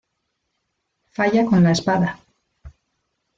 [1.15, 2.17] Falla con la espada.